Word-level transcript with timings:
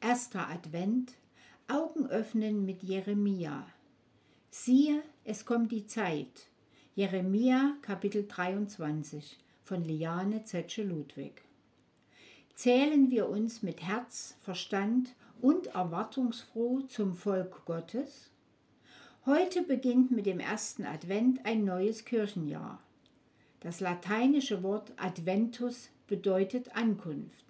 Erster 0.00 0.48
Advent, 0.48 1.14
Augen 1.66 2.06
öffnen 2.06 2.64
mit 2.64 2.84
Jeremia. 2.84 3.66
Siehe, 4.48 5.02
es 5.24 5.44
kommt 5.44 5.72
die 5.72 5.86
Zeit. 5.86 6.48
Jeremia 6.94 7.74
Kapitel 7.82 8.24
23 8.28 9.38
von 9.64 9.82
Liane 9.82 10.44
Zetsche 10.44 10.84
Ludwig. 10.84 11.42
Zählen 12.54 13.10
wir 13.10 13.28
uns 13.28 13.64
mit 13.64 13.82
Herz, 13.82 14.36
Verstand 14.40 15.16
und 15.40 15.66
erwartungsfroh 15.74 16.82
zum 16.82 17.16
Volk 17.16 17.64
Gottes? 17.64 18.30
Heute 19.26 19.62
beginnt 19.62 20.12
mit 20.12 20.26
dem 20.26 20.38
ersten 20.38 20.84
Advent 20.84 21.44
ein 21.44 21.64
neues 21.64 22.04
Kirchenjahr. 22.04 22.80
Das 23.60 23.80
lateinische 23.80 24.62
Wort 24.62 24.92
Adventus 24.96 25.88
bedeutet 26.06 26.76
Ankunft. 26.76 27.48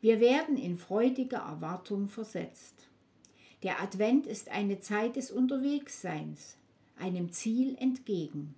Wir 0.00 0.20
werden 0.20 0.56
in 0.56 0.76
freudige 0.76 1.36
Erwartung 1.36 2.08
versetzt. 2.08 2.88
Der 3.62 3.82
Advent 3.82 4.26
ist 4.26 4.50
eine 4.50 4.80
Zeit 4.80 5.16
des 5.16 5.30
Unterwegsseins, 5.30 6.56
einem 6.98 7.32
Ziel 7.32 7.76
entgegen. 7.78 8.54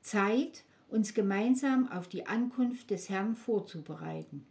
Zeit, 0.00 0.64
uns 0.88 1.14
gemeinsam 1.14 1.90
auf 1.90 2.08
die 2.08 2.26
Ankunft 2.26 2.90
des 2.90 3.08
Herrn 3.08 3.36
vorzubereiten. 3.36 4.46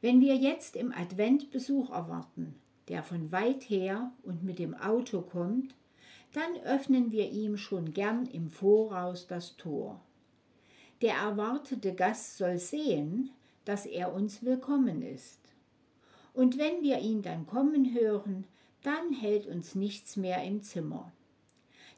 Wenn 0.00 0.20
wir 0.20 0.36
jetzt 0.36 0.76
im 0.76 0.92
Advent 0.92 1.50
Besuch 1.50 1.90
erwarten, 1.90 2.54
der 2.88 3.02
von 3.02 3.32
weit 3.32 3.68
her 3.70 4.12
und 4.22 4.42
mit 4.42 4.58
dem 4.58 4.74
Auto 4.74 5.22
kommt, 5.22 5.74
dann 6.32 6.56
öffnen 6.64 7.12
wir 7.12 7.30
ihm 7.30 7.56
schon 7.56 7.92
gern 7.92 8.26
im 8.26 8.50
Voraus 8.50 9.26
das 9.26 9.56
Tor. 9.56 10.00
Der 11.02 11.14
erwartete 11.14 11.94
Gast 11.94 12.38
soll 12.38 12.58
sehen, 12.58 13.30
dass 13.64 13.86
er 13.86 14.12
uns 14.12 14.42
willkommen 14.42 15.02
ist. 15.02 15.38
Und 16.34 16.58
wenn 16.58 16.82
wir 16.82 16.98
ihn 16.98 17.22
dann 17.22 17.46
kommen 17.46 17.94
hören, 17.94 18.46
dann 18.82 19.12
hält 19.12 19.46
uns 19.46 19.74
nichts 19.74 20.16
mehr 20.16 20.42
im 20.44 20.62
Zimmer. 20.62 21.12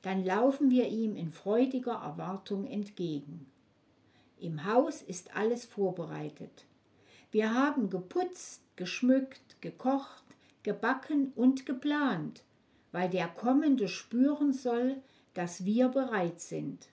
Dann 0.03 0.25
laufen 0.25 0.71
wir 0.71 0.89
ihm 0.89 1.17
in 1.17 1.31
freudiger 1.31 1.95
Erwartung 1.95 2.67
entgegen. 2.67 3.47
Im 4.39 4.65
Haus 4.65 5.01
ist 5.01 5.35
alles 5.35 5.65
vorbereitet. 5.65 6.67
Wir 7.31 7.55
haben 7.55 7.89
geputzt, 7.89 8.61
geschmückt, 8.77 9.61
gekocht, 9.63 10.25
gebacken 10.63 11.33
und 11.35 11.65
geplant, 11.65 12.43
weil 12.93 13.09
der 13.09 13.29
Kommende 13.29 13.89
spüren 13.89 14.53
soll, 14.53 14.97
dass 15.33 15.65
wir 15.65 15.89
bereit 15.89 16.41
sind. 16.41 16.89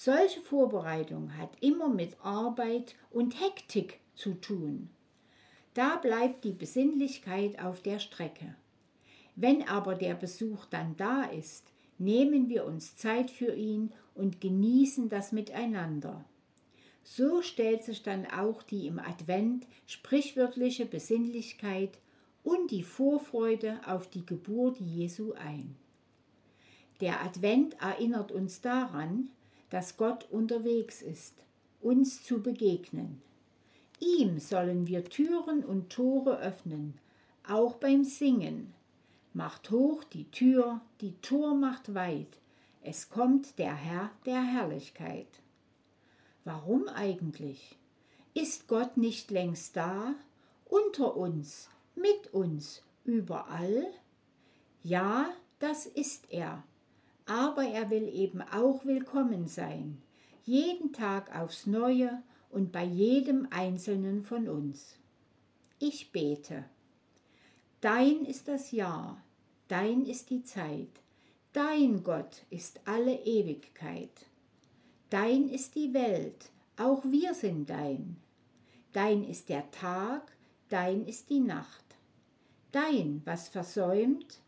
Solche 0.00 0.40
Vorbereitung 0.40 1.36
hat 1.36 1.60
immer 1.60 1.88
mit 1.88 2.16
Arbeit 2.22 2.94
und 3.10 3.34
Hektik 3.42 3.98
zu 4.14 4.34
tun. 4.34 4.90
Da 5.74 5.96
bleibt 5.96 6.44
die 6.44 6.52
Besinnlichkeit 6.52 7.58
auf 7.58 7.80
der 7.82 7.98
Strecke. 7.98 8.54
Wenn 9.34 9.66
aber 9.66 9.96
der 9.96 10.14
Besuch 10.14 10.66
dann 10.66 10.96
da 10.96 11.24
ist, 11.24 11.72
nehmen 11.98 12.48
wir 12.48 12.64
uns 12.64 12.96
Zeit 12.96 13.28
für 13.28 13.52
ihn 13.52 13.90
und 14.14 14.40
genießen 14.40 15.08
das 15.08 15.32
miteinander. 15.32 16.24
So 17.02 17.42
stellt 17.42 17.82
sich 17.82 18.04
dann 18.04 18.24
auch 18.26 18.62
die 18.62 18.86
im 18.86 19.00
Advent 19.00 19.66
sprichwörtliche 19.88 20.86
Besinnlichkeit 20.86 21.98
und 22.44 22.70
die 22.70 22.84
Vorfreude 22.84 23.80
auf 23.84 24.08
die 24.08 24.24
Geburt 24.24 24.78
Jesu 24.78 25.32
ein. 25.32 25.74
Der 27.00 27.24
Advent 27.24 27.74
erinnert 27.80 28.30
uns 28.30 28.60
daran, 28.60 29.30
dass 29.70 29.96
Gott 29.96 30.26
unterwegs 30.30 31.02
ist, 31.02 31.44
uns 31.80 32.22
zu 32.22 32.42
begegnen. 32.42 33.20
Ihm 34.00 34.38
sollen 34.38 34.86
wir 34.86 35.04
Türen 35.04 35.64
und 35.64 35.90
Tore 35.90 36.38
öffnen, 36.38 36.98
auch 37.46 37.76
beim 37.76 38.04
Singen. 38.04 38.72
Macht 39.34 39.70
hoch 39.70 40.04
die 40.04 40.30
Tür, 40.30 40.80
die 41.00 41.12
Tor 41.20 41.54
macht 41.54 41.94
weit, 41.94 42.38
es 42.82 43.10
kommt 43.10 43.58
der 43.58 43.74
Herr 43.74 44.10
der 44.24 44.42
Herrlichkeit. 44.42 45.28
Warum 46.44 46.88
eigentlich? 46.88 47.76
Ist 48.34 48.68
Gott 48.68 48.96
nicht 48.96 49.30
längst 49.30 49.76
da, 49.76 50.14
unter 50.64 51.16
uns, 51.16 51.68
mit 51.94 52.32
uns, 52.32 52.82
überall? 53.04 53.86
Ja, 54.82 55.28
das 55.58 55.86
ist 55.86 56.30
er 56.30 56.62
aber 57.28 57.64
er 57.64 57.90
will 57.90 58.08
eben 58.08 58.40
auch 58.40 58.86
willkommen 58.86 59.46
sein, 59.46 60.00
jeden 60.44 60.94
Tag 60.94 61.38
aufs 61.38 61.66
neue 61.66 62.22
und 62.50 62.72
bei 62.72 62.84
jedem 62.84 63.46
einzelnen 63.50 64.22
von 64.22 64.48
uns. 64.48 64.96
Ich 65.78 66.10
bete. 66.10 66.64
Dein 67.82 68.24
ist 68.24 68.48
das 68.48 68.72
Jahr, 68.72 69.22
dein 69.68 70.06
ist 70.06 70.30
die 70.30 70.42
Zeit, 70.42 70.88
dein 71.52 72.02
Gott 72.02 72.46
ist 72.48 72.80
alle 72.86 73.14
Ewigkeit. 73.14 74.26
Dein 75.10 75.48
ist 75.48 75.74
die 75.74 75.92
Welt, 75.92 76.50
auch 76.78 77.04
wir 77.04 77.34
sind 77.34 77.68
dein. 77.68 78.16
Dein 78.92 79.22
ist 79.22 79.50
der 79.50 79.70
Tag, 79.70 80.36
dein 80.70 81.04
ist 81.06 81.28
die 81.28 81.40
Nacht. 81.40 81.84
Dein, 82.72 83.20
was 83.26 83.48
versäumt, 83.48 84.40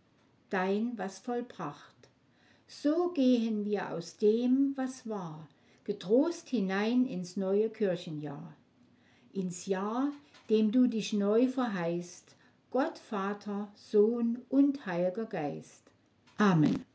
dein, 0.49 0.97
was 0.97 1.19
vollbracht. 1.19 2.00
So 2.73 3.09
gehen 3.09 3.65
wir 3.65 3.91
aus 3.91 4.17
dem, 4.17 4.75
was 4.77 5.09
war, 5.09 5.49
getrost 5.83 6.49
hinein 6.51 7.05
ins 7.05 7.37
neue 7.37 7.69
Kirchenjahr, 7.69 8.55
ins 9.33 9.67
Jahr, 9.67 10.13
dem 10.49 10.71
du 10.71 10.87
dich 10.87 11.13
neu 11.13 11.49
verheißt, 11.49 12.37
Gott 12.71 12.97
Vater, 12.97 13.73
Sohn 13.75 14.39
und 14.49 14.87
Heiliger 14.87 15.27
Geist. 15.27 15.83
Amen. 16.39 16.87